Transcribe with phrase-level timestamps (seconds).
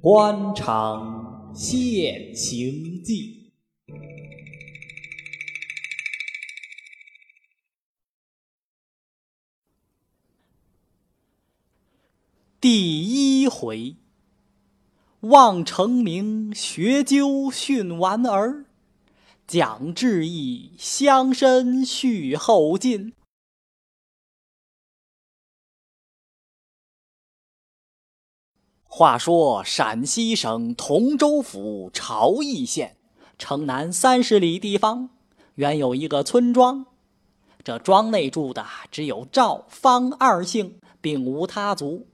[0.00, 3.52] 官场现形记。
[12.60, 13.96] 第一回，
[15.20, 18.66] 望成名学究训完儿，
[19.46, 23.12] 蒋志毅乡绅续后进。
[28.84, 32.96] 话说陕西省同州府朝邑县
[33.38, 35.10] 城南三十里地方，
[35.54, 36.86] 原有一个村庄。
[37.64, 42.06] 这庄内住的只有赵、方二姓，并无他族。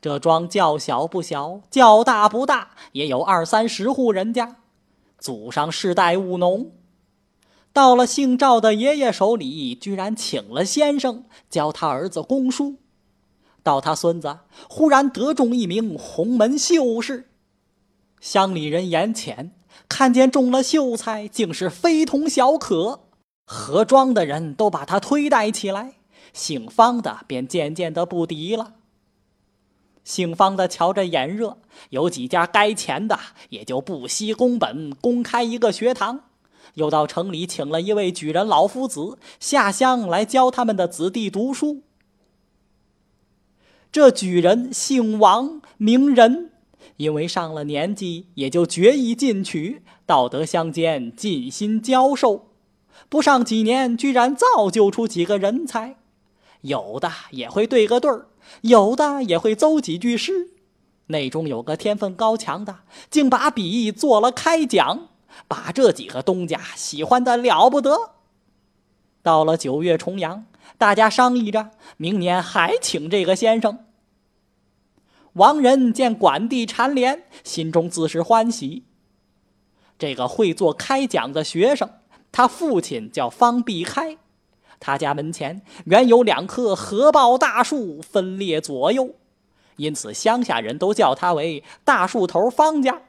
[0.00, 4.56] 这庄较小不小，较大不大，也有二三十户人家，
[5.18, 6.72] 祖上世代务农。
[7.72, 12.76] 到了姓赵的爷爷手里，居然请了先生教他儿子公书。
[13.62, 17.28] 到他孙子忽然得中一名洪门秀士，
[18.20, 19.50] 乡里人眼浅，
[19.88, 23.00] 看见中了秀才，竟是非同小可。
[23.44, 25.94] 何庄的人都把他推戴起来，
[26.32, 28.75] 姓方的便渐渐的不敌了。
[30.06, 31.58] 姓方的瞧着眼热，
[31.90, 33.18] 有几家该钱的，
[33.48, 36.20] 也就不惜工本，公开一个学堂，
[36.74, 41.82] 又到城里请了一位举人老夫子下乡来教他们的子弟读书。
[43.90, 46.52] 这举人姓王，名仁，
[46.98, 52.52] 因为上了年纪，也就决意进取，道德乡间尽心教授。
[53.08, 55.96] 不上几年，居然造就出几个人才，
[56.60, 58.28] 有的也会对个对儿，
[58.62, 60.50] 有的也会奏几句诗。
[61.08, 62.80] 内中有个天分高强的，
[63.10, 65.08] 竟把笔做了开讲，
[65.46, 68.10] 把这几个东家喜欢的了不得。
[69.22, 70.46] 到了九月重阳，
[70.78, 73.84] 大家商议着，明年还请这个先生。
[75.34, 78.84] 王仁见管地蝉联，心中自是欢喜。
[79.98, 81.90] 这个会做开讲的学生，
[82.32, 84.18] 他父亲叫方必开，
[84.78, 89.14] 他家门前原有两棵合抱大树，分列左右，
[89.76, 93.02] 因此乡下人都叫他为大树头方家。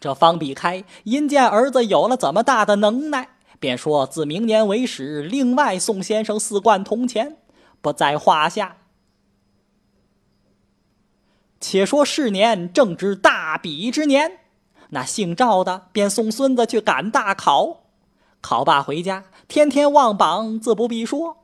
[0.00, 7.36] 这方必开因见儿子有了这么大的能耐，便说自明年为始，另外送先生四贯铜钱，
[7.80, 8.78] 不在话下。
[11.60, 14.40] 且说是年正值大比之年，
[14.88, 17.81] 那姓赵的便送孙子去赶大考，
[18.42, 21.38] 考罢回家，天天望榜，自不必说。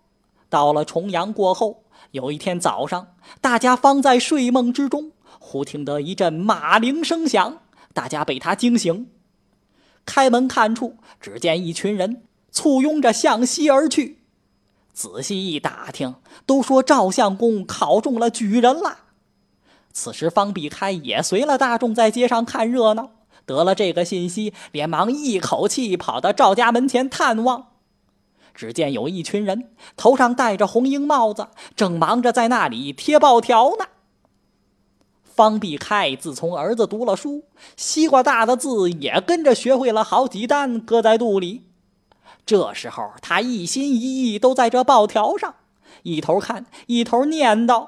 [0.50, 7.58] 到了重阳过后，有一天早上，大家方在睡梦之中，忽听得一阵马铃声响，
[7.94, 9.08] 大家被他惊醒，
[10.04, 14.18] 开门看处，只见一群人簇拥着向西而去。
[14.92, 18.98] 仔细一打听，都说赵相公考中了举人了。
[19.92, 23.10] 此时，方必开也随了大众在街上看热闹，
[23.48, 27.68] 得了这个信息，连忙一口气跑到赵家门前探望。
[28.54, 33.86] 只见有一群人头上戴着红缨帽子，正忙着在那里贴报条呢。
[35.24, 37.44] 方必开自从儿子读了书，
[37.76, 41.62] 西瓜大的字也跟着学会了好几单，搁在肚里。
[42.44, 45.54] 这时候，他一心一意都在这报条上，
[46.02, 47.86] 一头看，一头念叨。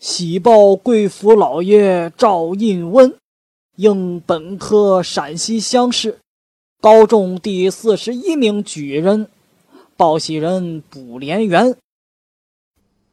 [0.00, 3.14] 喜报贵府老爷赵印温，
[3.76, 6.20] 应本科陕西乡试，
[6.80, 9.28] 高中第四十一名举人，
[9.96, 11.76] 报喜人卜连元。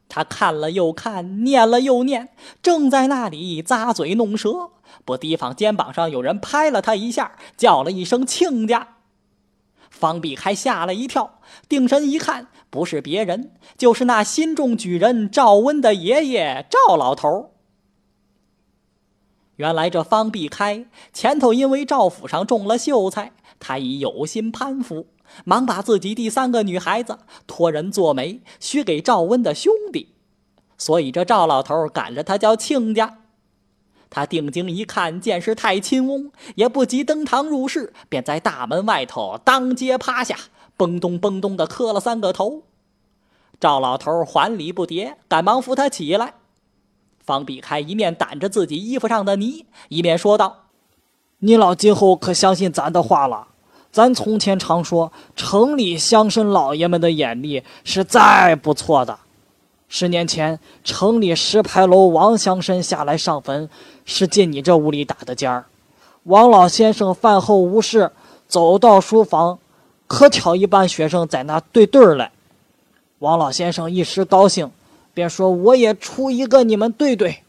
[0.07, 2.29] 他看了又看，念了又念，
[2.61, 4.69] 正在那里咂嘴弄舌，
[5.03, 8.97] 不提防肩膀上有人拍了他一下，叫了一声“亲家”。
[9.89, 12.47] 方必开吓了一跳，定神一看。
[12.69, 17.50] 不是别人，就是那新中举人赵温的爷爷赵老头。
[19.61, 25.05] 原来这方必开前头因为赵府上中了秀才，他已有心攀附，
[25.45, 30.15] 忙把自己第三个女孩子托人做媒，许给赵温的兄弟。
[30.79, 33.19] 所以这赵老头赶着他叫亲家。
[34.09, 40.35] 他定睛一看，见是太亲翁，也不急登堂入室，便在大门外头当街趴下。
[40.75, 42.63] 嘣咚嘣咚的磕了三个头，
[43.59, 46.33] 赵老头还礼不迭，赶忙扶他起来。
[47.25, 50.57] 方必开一面掸着自己衣服上的泥，一面说道
[51.39, 53.47] ：“你老今后可相信咱的话了？
[53.91, 59.19] 咱从前常说，城里乡绅老爷们的眼力是再不错的。
[59.87, 63.69] 十年前，城里石牌楼王乡绅下来上坟，
[64.05, 65.65] 是进你这屋里打的尖儿。
[66.23, 68.11] 王老先生饭后无事，
[68.47, 69.59] 走到书房。”
[70.07, 72.33] 可巧一班学生在那对对儿来。
[73.19, 74.69] 王老先生一时高兴，
[75.13, 77.43] 便说：“我也出一个，你们对对。”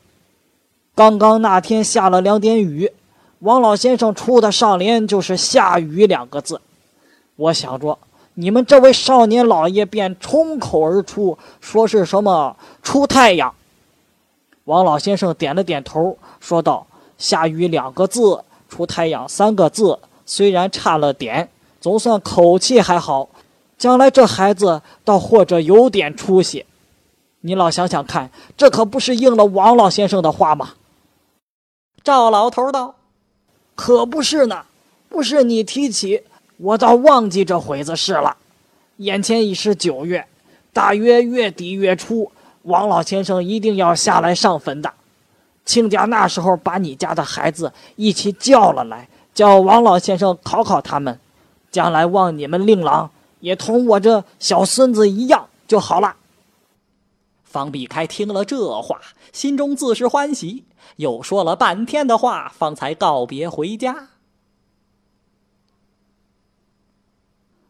[0.95, 2.91] 刚刚那天下了两点雨，
[3.39, 6.61] 王老先生出的上联就是“下雨”两个字。
[7.37, 7.99] 我想着，
[8.35, 13.55] 你们这位少年老爷便冲口而出，说是什么“出太阳”。
[14.65, 16.87] 王老先生点了点头，说道
[17.17, 21.49] ：“下雨两个字，出太阳三个字，虽然差了点，
[21.81, 23.29] 总算口气还好。
[23.79, 26.65] 将来这孩子倒或者有点出息。
[27.43, 30.71] 你老想想看，这可不是应了王老先生的话吗？”
[32.03, 32.97] 赵老头道
[33.77, 34.65] ：“可不是呢，
[35.09, 36.25] 不是你提起，
[36.57, 38.37] 我倒忘记这回子事了。
[38.97, 40.27] 眼前已是九月，
[40.73, 44.93] 大约月底月初。”王老先生一定要下来上坟的，
[45.65, 51.19] 亲家那时候把你家的孩子一起叫了来，叫王老先生考考他们，
[51.73, 53.11] 将来望你们令郎
[53.41, 56.15] 也同我这小孙子一样就好了。
[57.53, 58.99] 方必开听了这话，
[59.33, 60.65] 心中自是欢喜，
[60.97, 64.09] 又说了半天的话，方才告别回家。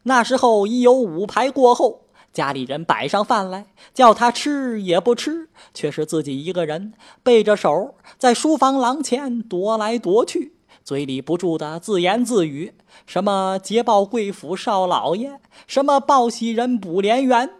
[0.04, 2.02] 那时候已有五排过后。
[2.32, 12.72] 家里人摆上饭来，叫他吃也不吃，却是自己一个人背着手在书房廊前踱来踱去，嘴里不住的自言自语
[13.04, 17.50] ：“什么捷报贵府少老爷，什么报喜人卜连元。”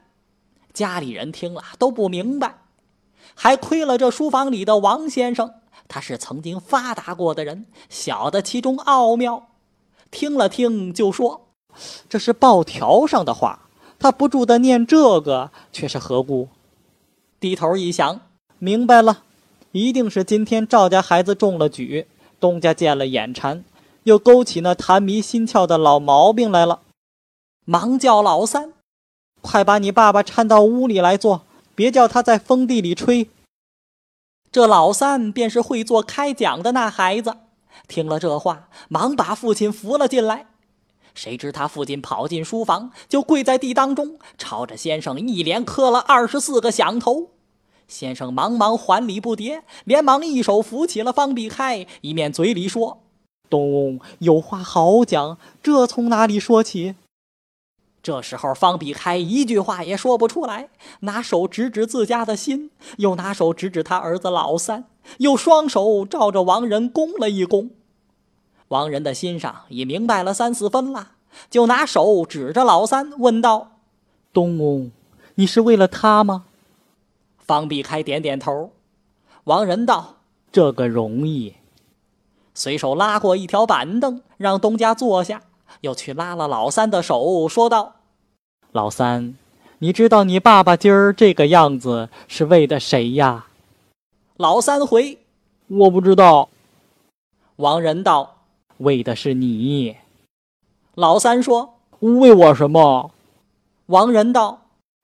[0.73, 2.59] 家里人听了都不明白，
[3.35, 5.55] 还亏了这书房里的王先生，
[5.89, 9.49] 他是曾经发达过的人，晓得其中奥妙。
[10.11, 11.49] 听了听，就说
[12.09, 16.49] ：“这是报条上的话。”他不住的念这个，却是何故？
[17.39, 18.21] 低头一想，
[18.59, 19.23] 明白了，
[19.71, 22.09] 一定是今天赵家孩子中了举，
[22.41, 23.65] 东家见了眼馋，
[24.03, 26.81] 又勾起那痰迷心窍的老毛病来了。
[27.65, 28.73] 忙叫老三，
[29.43, 31.43] 快把你爸爸搀到屋里来坐，
[31.75, 33.29] 别叫他在风地里吹。
[34.51, 37.37] 这老三便是会做开讲的那孩子，
[37.89, 40.47] 听了这话，忙把父亲扶了进来。
[41.15, 47.31] 谁知他父亲跑进书房，就跪在地当中，朝着先生一连磕了二十四个响头。
[47.89, 53.03] 先生忙忙还礼不迭，连忙一手扶起了方必开，一面嘴里说
[53.51, 56.95] ：“东有话好讲，这从哪里说起？”
[58.03, 60.71] 这时候方必开一句话也说不出来，
[61.01, 64.85] 拿手指指自家的心，又拿手指指他儿子老三，
[65.19, 67.71] 又双手照着王仁躬了一躬。
[68.69, 71.13] 王仁的心上已明白了三四分了，
[71.49, 73.73] 就拿手指着老三问道
[74.33, 74.91] ：“东翁，
[75.37, 76.47] 你是为了他吗？”
[77.39, 78.73] 方必开点点头。
[79.45, 80.17] 王仁道
[80.51, 81.55] ：“这个容易。”
[82.55, 85.43] 随手拉过一条板凳，让东家坐下，
[85.81, 87.95] 又去拉了老三的手，说道
[88.73, 89.35] ：“老三，
[89.79, 93.47] 你知道你爸爸今儿这个样子是为的谁呀？”
[94.37, 95.19] 老三回
[95.69, 96.49] ：“我不知道。”
[97.57, 98.37] 王仁道。
[98.79, 99.97] 为的是你，
[100.97, 103.13] 老三说：“为我什么？”
[103.87, 104.63] 王仁道：“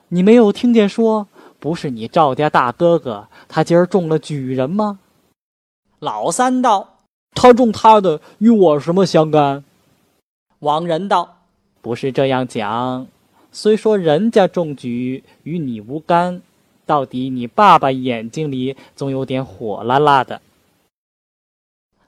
[0.08, 1.28] 你没有听见说，
[1.60, 4.98] 不是你赵家大哥哥，他今儿中了举人吗？”
[6.00, 6.96] 老三道
[7.36, 9.62] ：“他中他的，与我什么相干？”
[10.60, 11.38] 王仁道
[11.80, 13.06] ：“不是这样讲，
[13.52, 16.42] 虽说人家中举与你无干，
[16.84, 20.40] 到底你爸爸眼睛里总有点火辣辣的。”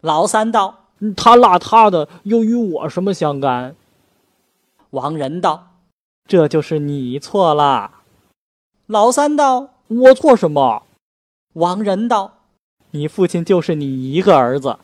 [0.01, 0.77] 老三道。
[1.17, 3.75] 他辣他的，又与我什么相干？
[4.91, 5.69] 王仁道
[6.29, 8.03] ：“这就是你错了。”
[8.85, 10.83] 老三道：“我错什么？”
[11.55, 12.35] 王仁道
[12.93, 14.79] ：“你父亲就是你一个儿子，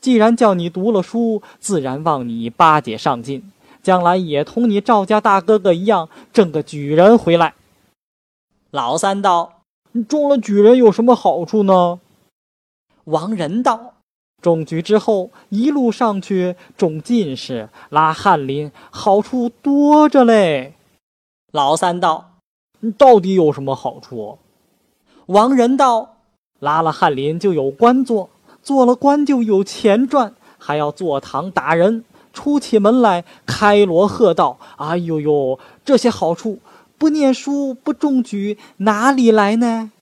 [0.00, 3.52] 既然叫你读了书，自然望你巴结上进，
[3.82, 7.54] 将来也同你赵家大哥哥一样，挣个举人回来。”
[8.70, 12.00] 老三道：“你中了举人有什么好处呢？”
[13.04, 13.94] 王仁道。
[14.40, 20.72] 中举之后，一路上去中进士、拉翰林，好处多着嘞。
[21.52, 22.36] 老三道
[22.80, 24.38] ：“你到底有什么好处？”
[25.26, 26.16] 王仁道
[26.58, 28.30] ：“拉了翰林就有官做，
[28.62, 34.58] 做了官就有钱赚，还要坐堂打人，出起门来开锣喝道。
[34.76, 36.58] 哎呦呦，这些好处，
[36.98, 39.92] 不念书不中举，哪里来呢？”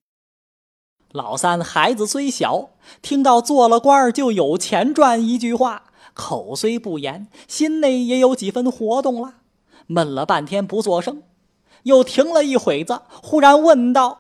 [1.13, 2.69] 老三孩子虽小，
[3.01, 9.35] 听到做了官儿就有钱赚一句话，口虽不言，心内也有几分活动了。
[9.87, 11.23] 闷了半天不作声，
[11.85, 14.19] 又停了一会子，忽然问道：“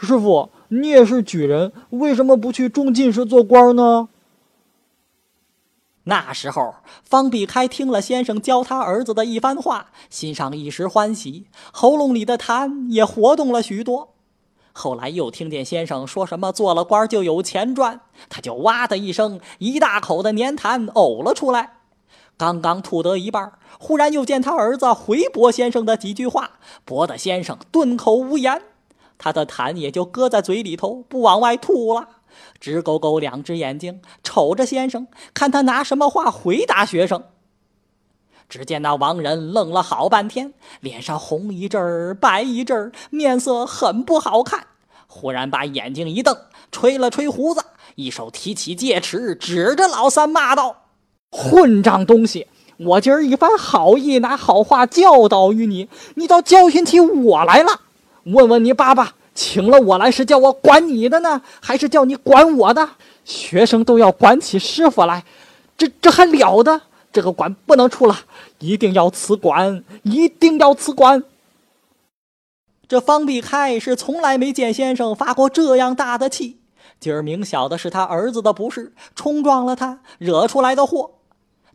[0.00, 4.08] 师傅，你也是举人，为什么不去中进士做官呢？”
[6.04, 14.14] 那时候，方必开听了先生教他儿子的一番话，心上一时欢喜，喉咙里的痰也活动了许多。
[14.72, 18.00] 后来又听见先生说什么做了官就有钱赚，
[18.30, 21.74] 他就哇的一声，一大口的粘痰呕了出来。
[22.38, 26.52] 刚刚吐得一半，忽然又见他儿子回驳先生的几句话，
[26.84, 28.60] 驳得先生顿口无言，
[29.22, 32.08] 他的痰也就搁在嘴里头，不往外吐了。
[32.58, 37.22] 直勾勾两只眼睛瞅着先生，看他拿什么话回答学生。
[38.48, 44.66] 只见那王人愣了好半天，脸上红一阵儿，白一阵儿，面色很不好看。
[45.06, 46.36] 忽然把眼睛一瞪，
[46.72, 47.62] 吹了吹胡子，
[47.94, 50.86] 一手提起戒尺，指着老三骂道
[51.30, 52.48] ：“混账东西！
[52.78, 57.81] 我今儿一番好意，拿好话教导于你，你倒教训起我来了。
[58.24, 62.86] 问问你爸爸。”请了我来是叫我管你的呢，还是叫你管我的？
[63.24, 65.24] 学生都要管起师傅来，
[65.78, 66.82] 这这还了得？
[67.10, 68.14] 这个官不能出了，
[68.58, 71.24] 一定要辞官，一定要辞官。
[72.86, 76.58] 这方必开是从来没见先生发过这样大的气，
[77.00, 81.12] 今儿明晓得是他儿子的不是，冲撞了他，惹出来的祸。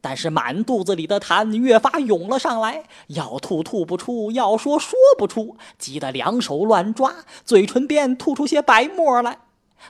[0.08, 9.40] 但是满肚子里的痰越发涌了上来，要吐吐不出，要说说不出，急得两手乱抓，嘴唇边吐出些白沫来。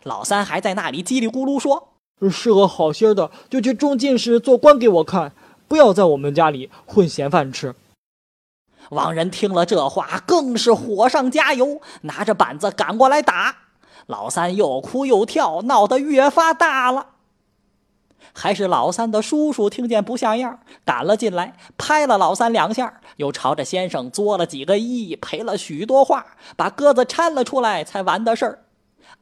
[0.01, 1.89] 老三还在那里叽里咕噜说
[2.31, 5.33] ：“是个好心的，就去中进士做官给我看，
[5.67, 7.75] 不要在我们家里混闲饭吃。”
[8.89, 13.55] 王仁听了这话，更是火上加油，拿着板子赶过来打。
[14.07, 17.09] 老三又哭又跳，闹得越发大了。
[18.33, 28.63] 还是老三的叔叔听见不像样，赶了进来，拍了老三两下，又朝着先生作了几个揖，赔了许多话，把鸽子搀了出来，才完的事儿。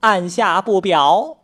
[0.01, 1.37] 按下不表。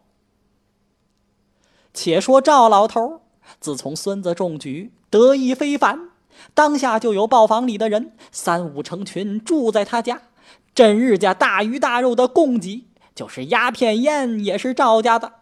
[1.93, 3.21] 且说赵老头，
[3.59, 6.09] 自从孙子中举，得意非凡，
[6.53, 10.21] 当下就有报房里的人三五成群住在他家，
[10.73, 15.40] 真日家大鱼大肉的供给，就是鸦片烟也是赵家的。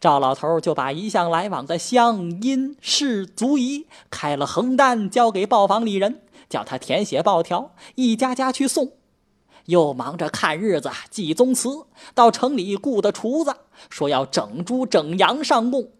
[0.00, 8.92] 赵老头就把一向来往的乡音士族仪开了横单，交给报房里人，叫他填写报条，一家家去送。
[9.64, 11.68] 又忙着看日子、记宗祠，
[12.14, 13.54] 到城里雇的厨子，
[13.90, 15.90] 说要整猪整羊上供，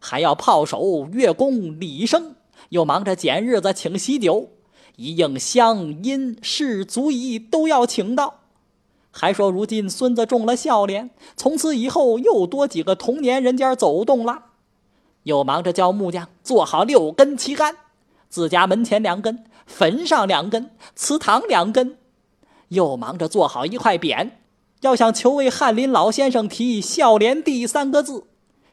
[0.00, 2.34] 还要炮手、乐工、礼生。
[2.70, 4.48] 又忙着拣日子请喜酒，
[4.96, 8.41] 一应乡音士族仪都要请到。
[9.14, 14.46] 还说如今孙子中了孝廉，从此以后又多几个童年人家走动了，
[15.24, 17.76] 又忙着叫木匠做好六根旗杆，
[18.30, 21.98] 自家门前两根，坟上两根，祠堂两根，
[22.68, 24.30] 又忙着做好一块匾，
[24.80, 28.24] 要向求为翰林老先生提孝廉第三个字。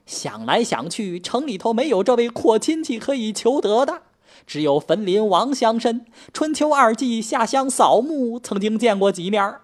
[0.05, 4.03] 想来想去，城里头没有这位阔亲戚可以求得的，
[4.47, 6.01] 只有坟林王乡绅。
[6.33, 9.61] 春秋二季下乡扫墓，曾经见过几面儿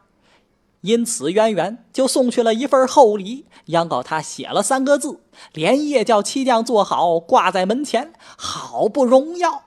[0.86, 5.20] 因此，渊源就送去了一份厚礼，央告他写了三个字，
[5.52, 9.64] 连夜叫漆匠做好，挂在门前，好不荣耀。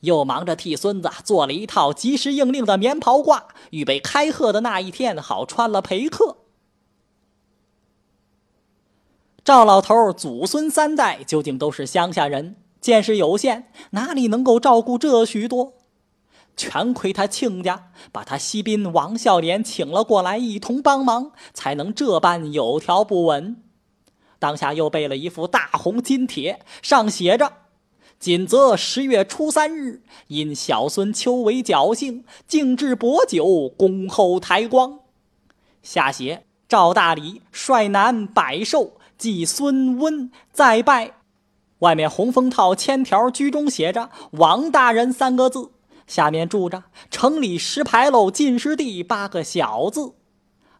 [0.00, 6.38] 又忙着替孙子做了一套及时应令的棉袍褂，预备开贺的那一天好穿了陪客。
[9.44, 15.74] 赵老头祖孙三代究竟都是乡下人，见识有限，哪里能够照顾这许多？
[16.56, 23.62] 全亏他亲家把他西宾王孝廉请了过来，一同帮忙，才能这般有条不紊。
[24.38, 27.52] 当下又备了一副大红金帖，上写着
[28.20, 35.00] ：“今则十月初三日，因小孙秋为侥幸，敬置薄酒，恭候抬光。”
[35.82, 41.12] 下写：“赵大礼率男百寿，祭孙温再拜。”
[41.80, 45.70] 外面红封套签条居中写着“王大人”三个字。
[46.06, 50.14] 下面住着城里石牌楼进士第八个小字，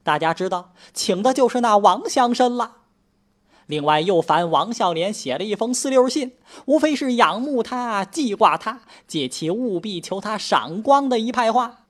[0.03, 2.73] 大家知道，请的就是那王乡绅了。
[3.67, 6.33] 另外又烦王孝廉写了一封四六信，
[6.67, 11.87] 无非是仰慕他、记挂他、借其务必求他赏光的一派话。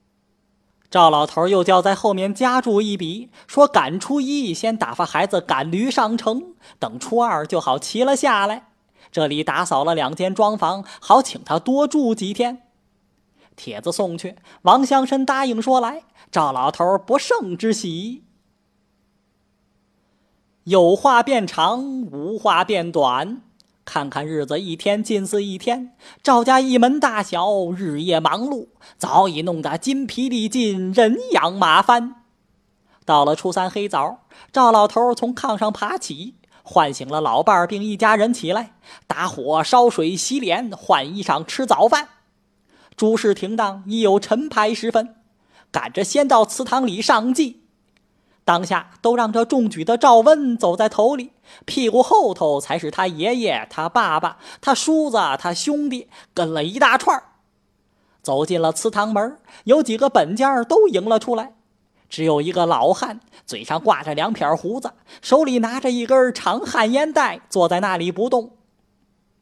[0.88, 8.69] 赵老头又叫在后面加注一笔，说赶初一先打发孩子赶驴上城，等初二就好骑了下来。
[9.11, 12.62] 这里打扫了两间庄房，好请他多住几天。
[13.56, 16.02] 帖子送去，王乡绅答应说来。
[16.30, 18.25] 赵老头不胜之喜。
[20.64, 23.42] 有话变长，无话变短。
[23.84, 32.23] 看看日子一天近似一天，赵家一门大小日夜忙碌，早已弄得筋疲力尽，人仰马翻。
[33.04, 34.20] 到了初三黑早，
[34.50, 38.73] 赵老头从炕上爬起，唤醒了老伴儿并一家人起来，
[39.06, 42.08] 打火烧水洗脸，换衣裳吃早饭。
[42.96, 45.16] 诸事停当，已有晨牌时分，
[45.72, 47.62] 赶着先到祠堂里上祭。
[48.44, 51.32] 当下都让这中举的赵温走在头里，
[51.64, 57.22] 屁股后头才是他爷爷、他爸爸、他叔子、他兄弟，跟了一大串
[58.22, 61.54] 走进了祠堂门，有几个本家都迎了出来。
[62.10, 68.52] 只有一个老汉，嘴上挂着两撇胡子，手里拿着一根长旱烟袋，坐在那里不动。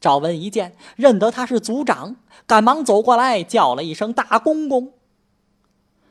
[0.02, 4.92] 赵文一见，认得他是族长，赶忙走过来，叫了一声“大公公”。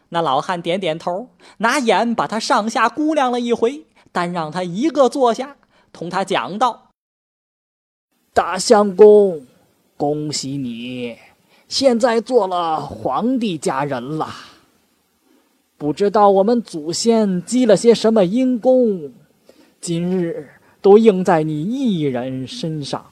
[0.08, 5.58] 那老汉点点头，拿眼把他上下估量了一回，单让他一个坐下，
[5.92, 6.92] 同他讲道
[8.34, 9.46] ：“大相公，
[9.98, 11.18] 恭喜你，
[11.68, 14.30] 现在做了皇帝家人了。”
[15.78, 19.12] 不知道我们祖先积了些什么阴功，
[19.82, 20.50] 今日
[20.82, 23.11] 都应在你一人身上。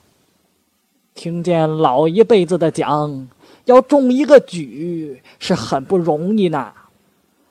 [1.20, 3.28] 听见老一辈子的讲，
[3.66, 6.72] 要中一个举是很不容易呢。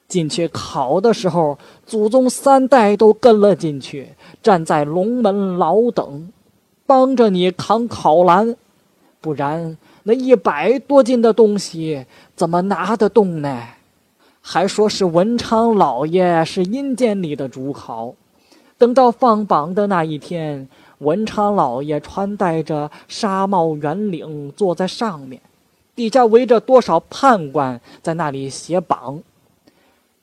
[0.08, 4.08] 进去考的时候，祖宗三代都跟了进去，
[4.42, 6.32] 站在龙门老等，
[6.86, 8.56] 帮着你扛考篮，
[9.20, 13.62] 不然那一百多斤的东西怎么拿得动呢？
[14.40, 18.14] 还说是文昌老爷是阴间里的主考，
[18.78, 20.66] 等到放榜的那一天，
[20.98, 25.40] 文昌老爷穿戴着纱帽圆领坐在上面，
[25.94, 29.20] 底下围着多少判官在那里写榜。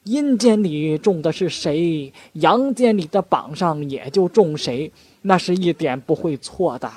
[0.03, 4.91] 阴间里中的是谁，阳间里的榜上也就中谁，
[5.23, 6.91] 那是一点不会错的。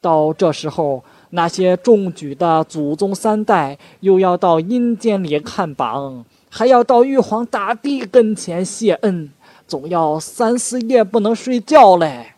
[0.00, 1.02] 到这时候。
[1.30, 9.28] 那些中举的祖宗三代又要到阴间里看榜，还要到玉皇大帝跟前谢恩，
[9.66, 12.33] 总要三四夜不能睡觉嘞。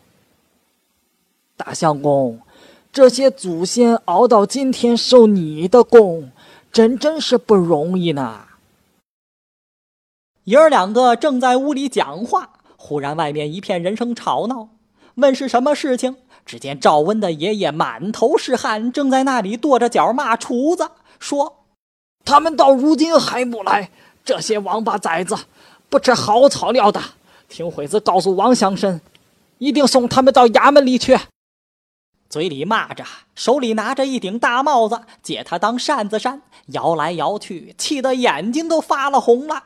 [1.57, 2.39] 大相公，
[2.93, 6.31] 这些祖先熬到今天受你的功，
[6.71, 8.45] 真真是不容易呢。
[10.43, 14.69] 爷儿两个正在屋里讲话，忽然外面一片人声吵闹，
[15.15, 16.15] 问是什么事情。
[16.45, 21.65] 只见赵温的爷爷满头是汗，正在那里跺着脚骂厨子，说
[22.23, 23.91] ：“他们到如今还不来，
[24.23, 25.35] 这些王八崽子，
[25.89, 27.01] 不吃好草料的。
[27.49, 29.01] 听会子告诉王乡绅，
[29.57, 31.17] 一定送他们到衙门里去。”
[32.29, 39.63] 嘴里骂着，手里拿着一顶大帽子，借他当扇子扇，摇来摇去，气得眼睛都发了红了。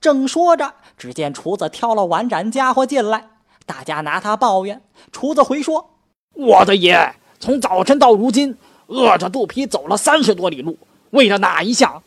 [0.00, 3.28] 正说着，只见厨子挑了碗盏家伙进来。
[3.66, 5.90] 大家拿他抱怨，厨子回说
[6.34, 10.76] ：“我的爷从早晨到如今，饿着肚皮走了三十多里路，
[11.10, 12.02] 为了哪一项，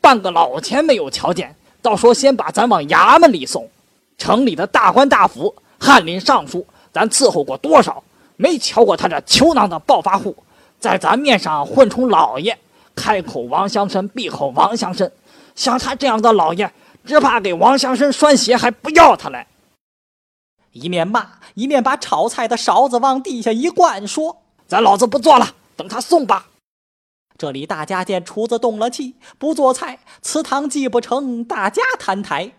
[0.00, 1.54] 半个老钱没有瞧见。
[1.80, 3.68] 倒说先把咱往衙门里送，
[4.18, 8.02] 城里的大官大府、翰林尚书，咱伺候过多少，
[8.38, 10.34] 没瞧过他这球囊的暴发户，
[10.80, 12.56] 在咱面上混充老爷，
[12.94, 15.10] 开口王祥生，闭口王祥生。
[15.56, 16.72] 像他这样的老爷，
[17.04, 19.48] 只怕给王祥生拴鞋还不要他来。”
[20.70, 24.36] 一面骂，一面把炒菜的勺子往地下一灌，说
[24.68, 26.46] ：“咱老子不做了，等他送吧。”
[27.36, 32.52] 这里大家见厨子动了气，不做菜，祠堂祭不成，大家摊台。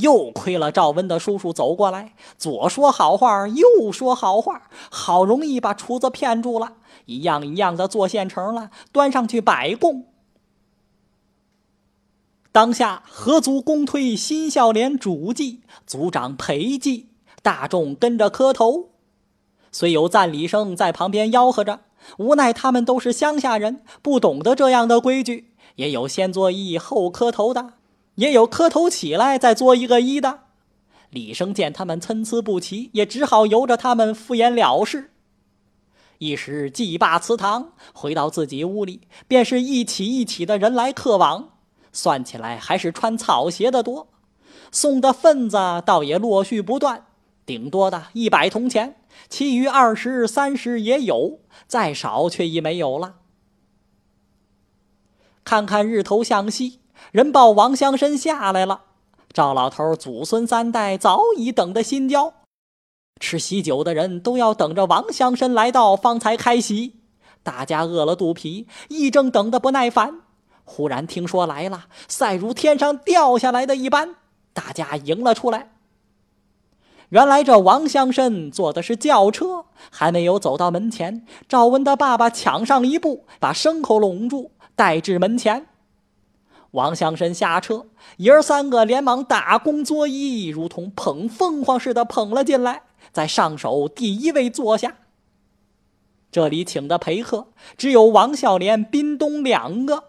[0.00, 6.74] 又亏了赵温的叔叔走过来，左说好话，右说好话，好容易把厨子骗住了，
[7.06, 10.06] 一样一样的做现成了，端上去摆供。
[12.52, 17.06] 当下合族公推新孝廉主祭，族长陪祭。
[17.42, 18.90] 大众跟着磕头，
[19.72, 21.80] 虽有赞礼声在旁边吆喝着，
[22.18, 25.54] 无奈他们都是乡下人，不懂得这样的规矩。
[25.76, 27.72] 也有先作揖后磕头的，
[28.16, 30.40] 也有磕头起来再作一个揖的。
[31.10, 35.10] 李生见他们参差不齐，也只好由着他们敷衍了事。
[36.18, 41.54] 一时祭罢祠堂，回到自己屋里，便是一起一起的人来客往，
[41.92, 44.08] 算起来还是穿草鞋的多，
[44.70, 47.06] 送的份子倒也陆续不断。
[47.46, 48.96] 顶多的一百铜钱，
[49.30, 53.16] 其余二十三十也有，再少却已没有了。
[55.42, 56.79] 看看日头向西，
[57.12, 58.82] 人报王乡绅下来了。
[59.32, 62.34] 赵老头祖孙三代早已等得心焦，
[63.20, 67.00] 吃喜酒的人都要等着王乡绅来到方才开席。
[67.42, 70.20] 大家饿了肚皮，亦正等得不耐烦。
[70.64, 74.16] 忽然听说来了，赛如天上掉下来的一般，
[74.52, 75.72] 大家迎了出来。
[77.08, 85.66] 原来这王乡绅坐的是轿车，还没有走到门前，赵文的爸爸抢上一步，把牲口拢住，带至门前。
[86.72, 87.86] 王乡绅下车，
[88.18, 94.96] 爷儿三个连忙打躬作揖，如同捧凤凰似的捧了进来，在上首第一位坐下。
[96.30, 100.04] 这里请的陪客只有王孝廉、宾东两个。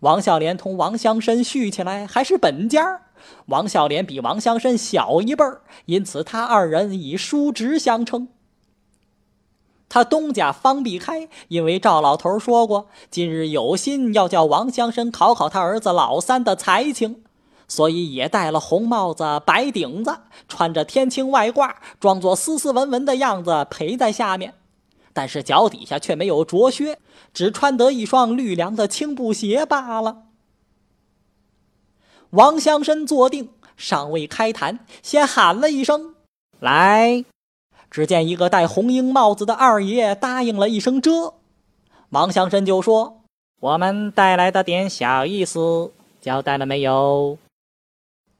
[0.00, 3.02] 王孝廉同王乡绅续起来还是本家
[3.46, 8.28] 王孝廉比王乡绅小一辈儿，因此他二人以叔侄相称。
[9.88, 17.22] 他东家方必开，因为赵老头说过今日有心要叫王乡绅考考他儿子老三的才情，
[17.68, 20.18] 所以也戴了红帽子、白顶子，
[20.48, 24.54] 穿着天青外褂，装作斯斯文文的样子陪在下面。
[25.12, 26.98] 但是脚底下却没有着靴，
[27.32, 30.24] 只穿得一双绿凉的青布鞋罢了。
[32.30, 36.16] 王乡绅坐定，尚未开谈，先喊了一声
[36.60, 37.24] ：“来！”
[37.96, 41.32] 只见一个戴红缨帽子的二爷答应了一声：“这。”
[42.12, 43.22] 王乡绅就说
[43.58, 47.38] ：“我们带来的点小意思，交代了没有？”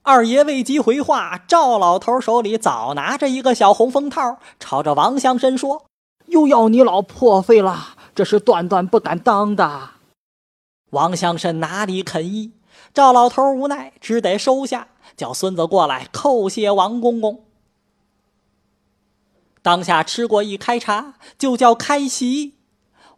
[0.05, 5.85] 二爷未及回话，赵老头手里早拿着一个小红封套，朝着王乡绅说。
[6.27, 9.89] 又要你老破费了，这是断断不敢当的。
[10.91, 12.53] 王乡绅哪里肯依？
[12.93, 17.46] 赵老头无奈，只得收下，叫孙子过来叩谢王公公。
[19.67, 22.55] 当下吃过一开茶，就叫开席。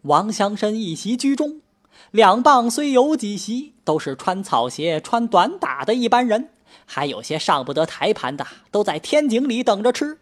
[0.00, 1.60] 王乡绅一席居中，
[2.10, 6.48] 两傍虽有几席，都是穿草鞋、穿短打的一般人，
[6.86, 10.20] 还有些上不得台盘的，都在天井里等着吃。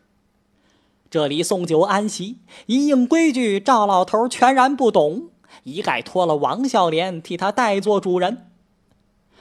[1.08, 5.28] 这里送酒安席，一应规矩，赵老头全然不懂，
[5.62, 8.50] 一概托了王孝廉替他代做主人。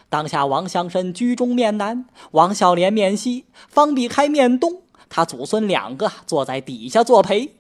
[0.08, 7.56] 当下王乡绅居中面南，王孝廉面西，方必开面东，他祖孙两个坐在底下作陪。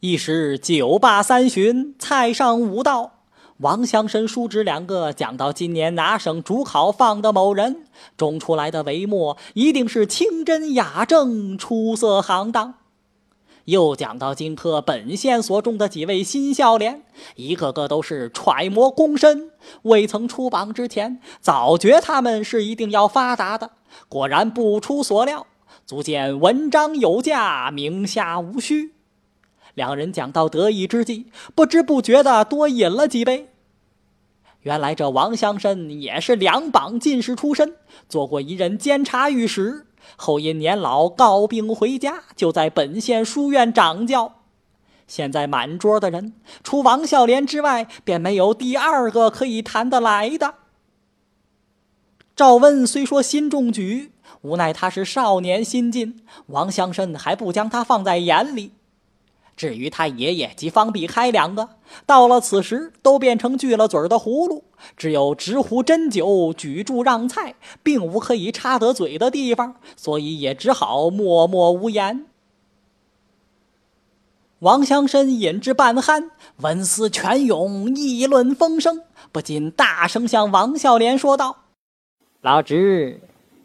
[0.00, 3.12] 一时酒罢三巡，菜上五道，
[3.58, 7.84] 王乡绅叔侄两个讲到今年拿省主考放的某人，
[8.16, 12.74] 中出来的帷幕一定是清真雅正、出色行当。
[13.66, 17.04] 又讲到荆轲本县所中的几位新孝廉，
[17.36, 23.70] 一个个都是揣摩躬身，未曾出榜之前，早觉他们是一定要发达的。
[24.08, 25.46] 果然不出所料，
[25.92, 28.94] 足见文章有价，名下无虚。
[29.74, 33.50] 两人讲到得意之际，不知不觉的多饮了几杯。
[34.62, 37.76] 原来这王乡绅也是两榜进士出身，
[38.08, 39.86] 做过一任监察御史。
[40.16, 44.36] 后因年老告病回家，就在本县书院掌教。
[45.06, 46.32] 现在满桌的人，
[46.64, 50.54] 除王孝廉之外，便没有第二个可以谈得来的。
[52.34, 54.11] 赵温虽说心中举，
[54.42, 58.72] 无奈他是少年心进，王乡绅还不将他放在眼里。
[59.54, 61.68] 至于他爷爷及方必开两个，
[62.06, 64.64] 到了此时都变成锯了嘴的葫芦，
[64.96, 72.24] 只有直呼斟酒、举箸让菜，并无可以插得嘴的地方，所以也只好默默无言。
[74.60, 81.64] 王乡绅饮至半酣，文思泉涌，议论风生，不禁大声向王孝廉说道
[82.40, 83.20] ：“老侄，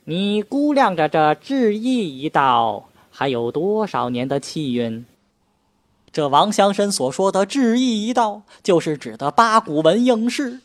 [0.10, 5.06] 你估量着这治义一道还有多少年的气运？”
[6.13, 10.62] 这王乡绅所说的“志意一道”，就是指的八股文应试。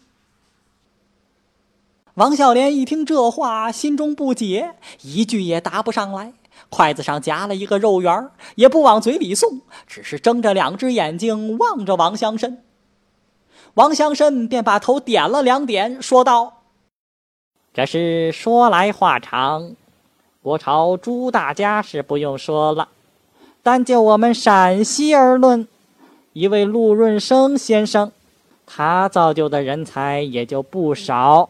[2.15, 6.35] 王孝廉一听这话，心中不解，一句也答不上来。
[6.69, 12.59] 筷子上夹了一个肉圆也不往嘴里送，只是睁着两只眼睛望着王乡绅。
[13.75, 16.62] 王乡绅便把头点了两点，说道
[17.75, 19.73] ：“这是说来话长，
[20.43, 22.89] 国朝朱大家是不用说了。”
[23.65, 25.69] 但就我们陕西而论，
[26.33, 28.11] 一位陆润生先生，
[28.67, 31.49] 他造就的人才也就不少。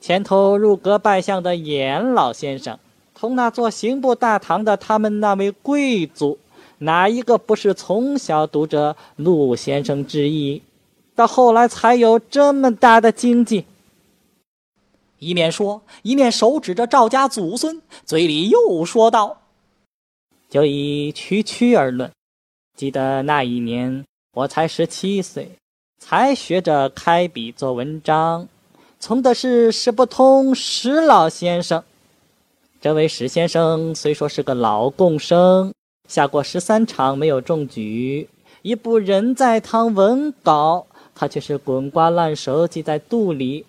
[0.00, 2.78] 前头入阁拜相的严老先生，
[3.14, 6.38] 同那座刑部大堂的他们那位贵族，
[6.78, 10.62] 哪一个不是从小读着陆先生之意，
[11.14, 13.64] 到后来才有这么大的经济？
[15.18, 19.42] 一面说，一面手指着赵家祖孙，嘴里又说道。
[20.48, 22.10] 就以区区而论，
[22.76, 25.50] 记得那一年我才十七岁，
[25.98, 28.48] 才学着开笔做文章，
[28.98, 31.82] 从的是史不通史老先生。
[32.80, 35.74] 这位史先生虽说是个老贡生，
[36.08, 38.28] 下过十三场没有中举，
[38.62, 43.66] 一部人在堂文稿，他却是滚瓜烂熟记在肚里。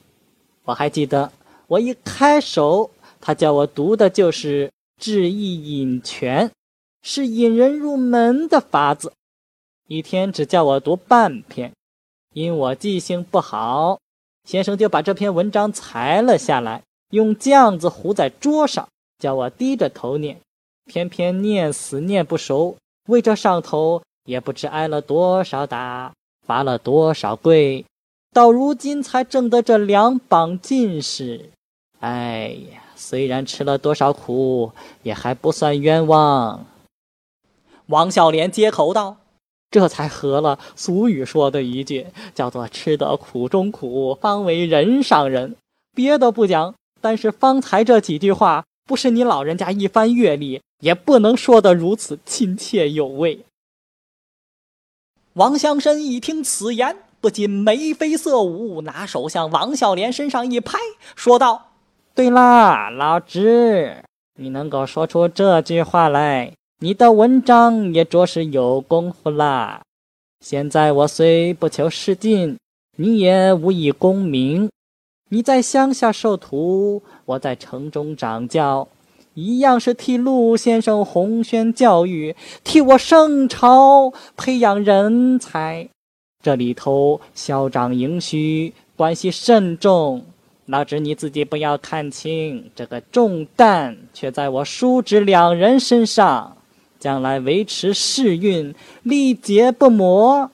[0.64, 1.32] 我还记得，
[1.69, 4.67] 我一开手，他叫我读的就是
[4.99, 6.47] 《志意引泉》。
[7.01, 9.13] 是引人入门的法子，
[9.88, 11.71] 一天只叫我读半篇，
[12.34, 13.99] 因我记性不好，
[14.43, 18.86] 先生就把这篇文章裁了下来，用浆子糊在桌上，
[19.17, 20.41] 叫我低着头念，
[20.88, 22.75] 偏偏念死念不熟，
[23.08, 26.12] 为这上头也不知挨了多少打，
[26.45, 27.86] 罚了多少跪，
[28.34, 31.49] 到如今才挣得这两榜进士。
[32.00, 34.72] 哎呀，虽然吃了多少苦，
[35.04, 36.66] 也还不算冤枉。
[37.88, 39.18] 王孝廉接口道
[39.72, 45.56] ：“这才合了俗语说的一句，叫做‘吃得苦中苦，方为人上人’。
[45.96, 53.44] 别的不讲，但是方才这几句话，不是你老人家一番阅历。”也不能说得如此亲切有味。
[55.34, 60.80] 王香生一听此言，不禁眉飞色舞，拿手向王孝廉身上一拍，
[61.18, 61.68] 说道
[62.19, 63.95] ：“对啦，老侄，
[64.36, 69.79] 你能够说出这句话来，你的文章也着实有功夫啦。
[70.41, 72.58] 现在我虽不求仕进，
[72.97, 74.69] 你也无以功名。
[75.29, 78.86] 你在乡下受徒，我在城中掌教。”
[79.34, 85.88] 一样是替陆先生洪宣教育，替我圣朝培养人才，
[86.43, 90.21] 这里头嚣张盈虚，关系慎重。
[90.69, 96.58] 老侄你自己不要看轻，这个重担却在我叔侄两人身上，
[96.99, 100.51] 将来维持世运，历劫不磨。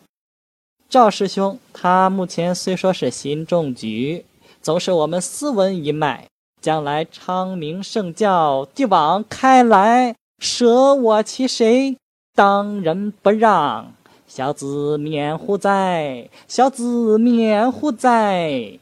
[0.87, 4.23] 赵师兄他目前虽说是新中举，
[4.61, 6.27] 总是我们斯文一脉。
[6.61, 11.97] 将来昌明圣教继往开来，舍我其谁？
[12.33, 13.93] 当仁不让，
[14.25, 16.29] 小子免乎哉？
[16.47, 18.79] 小子免乎哉？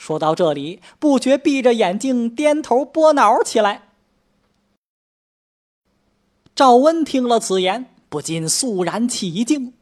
[0.00, 3.82] 说到这里，不觉闭着眼睛，颠头拨脑起来。
[6.54, 9.74] 赵温听了此言，不禁肃然起敬。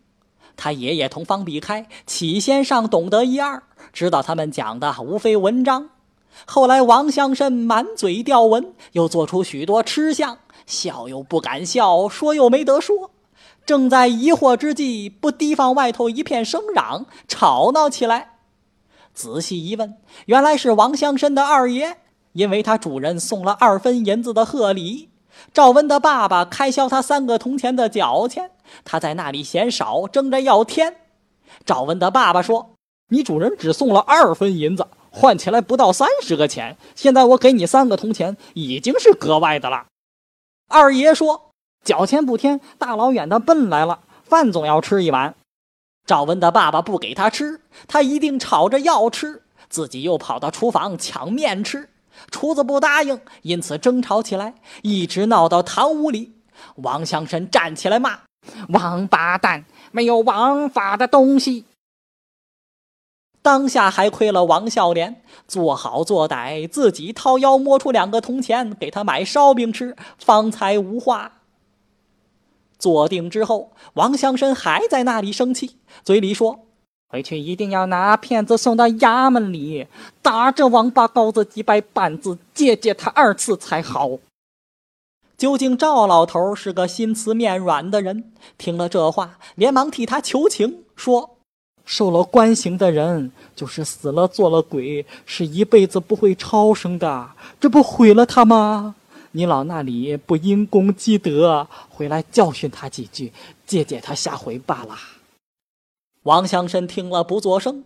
[0.56, 5.90] 他爷爷同方必开起先尚懂得一二，知道他们讲的无非文章。
[6.46, 13.12] 后来，王乡绅满嘴吊文，又做出许多吃相，笑又不敢笑，说又没得说。
[13.64, 18.37] 正在疑惑之际，不提防外头一片声嚷，吵闹起来。
[19.18, 21.96] 仔细一问，原来是王乡绅的二爷，
[22.34, 25.08] 因为他主人送了二分银子的贺礼，
[25.52, 28.52] 赵温的爸爸开销他三个铜钱的脚钱，
[28.84, 30.94] 他在那里嫌少，争着要添。
[31.66, 32.74] 赵温的爸爸说
[33.10, 39.86] ：“你主人只送了二分银子。”换起来不到三十个钱，现在我给你三个铜钱，已经是格外的了。
[40.68, 41.50] 二爷说
[41.82, 45.34] ：“脚钱不添，大老远的奔来了，饭总要吃一碗。”
[46.08, 51.90] 赵文的爸爸不给他吃，他一定吵着要吃，自己又跑到厨房抢面吃。
[52.30, 56.32] 厨子不答应，因此争吵起来，一直闹到堂屋里。
[56.76, 58.20] 王乡绅站起来骂
[58.72, 61.66] ：“王八蛋，没有王法的东西！”
[63.42, 71.37] 当下还亏了王孝廉，做好做歹，自己掏腰摸出两个铜钱给他买烧饼吃，方才无话。
[72.78, 76.60] 坐定之后，王乡绅还在那里生气，嘴里说
[77.10, 79.86] ：“回去一定要拿骗子送到衙门里，
[80.22, 84.18] 打这王八羔子几百板子，借借他二次才好。”
[85.36, 91.36] 究竟赵老头是个心慈面软的人，听了这话，连忙替他求情，说。
[91.84, 98.94] 受了官刑的人，就是死了做了鬼，是一辈子不会超生的，这不毁了他吗？
[99.32, 103.32] 你老那里不因公积德，回来教训他几句，
[103.66, 104.96] 借借他下回罢了。
[106.22, 107.84] 王乡绅听了不作声。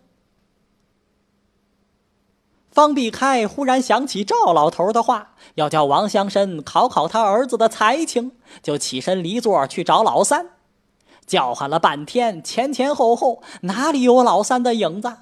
[2.71, 8.31] 方必开忽然想起赵老头的话，要叫王乡绅考考他儿子的才情，
[8.63, 10.49] 就起身离座去找老三。
[11.25, 15.17] 叫喊了半天，前前后后哪里有老三的影子？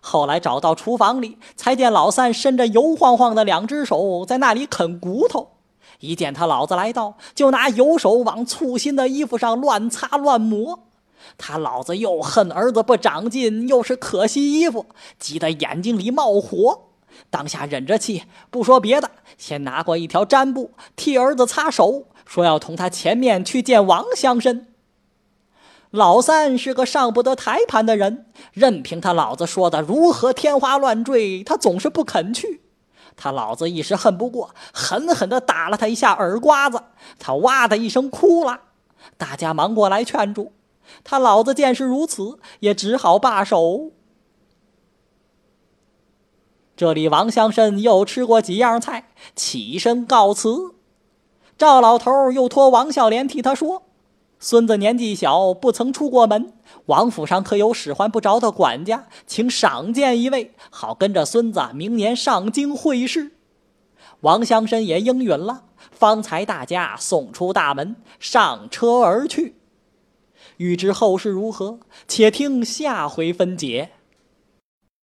[0.00, 5.55] 后来找到厨房里，才见老三伸着油晃晃的两只手在那里啃骨头。
[6.00, 10.84] 一见他老子来到，就拿油手往粗心的衣服上乱擦乱抹。
[11.38, 14.86] 他老子又恨儿子不长进，又是可惜衣服，
[15.18, 16.82] 急得眼睛里冒火。
[17.30, 24.66] 当下忍着气，不说别的，先拿过一条毡布替儿子擦手，说要同他前面去见王乡绅。
[25.90, 32.60] 老三是个上不得台盘的人，任凭他老子说的如何天花乱坠，他总是不肯去。
[33.16, 36.82] 他老子一时恨不过，狠狠地打了他一下耳刮子，
[37.18, 38.60] 他哇的一声哭了。
[39.16, 40.52] 大家忙过来劝住，
[41.02, 43.92] 他老子见是如此，也只好罢手。
[46.76, 50.74] 这里王乡绅又吃过几样菜，起身告辞。
[51.56, 53.85] 赵老头又托王孝廉替他说。
[54.38, 56.52] 孙子年纪小，不曾出过门。
[56.86, 63.32] 王府上可有使唤不着的管家，请赏见一位，好跟着孙子明年上京会试。
[64.20, 69.56] 王香身也应允了，方才大家送出大门，上车而去。
[70.58, 73.90] 欲知后事如何，且听下回分解。